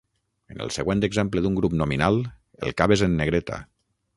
En 0.53 0.61
el 0.63 0.71
següent 0.77 1.03
exemple 1.07 1.43
d'un 1.45 1.59
grup 1.59 1.75
nominal, 1.83 2.17
el 2.69 2.77
cap 2.81 2.95
és 2.97 3.05
en 3.09 3.15
negreta. 3.21 3.61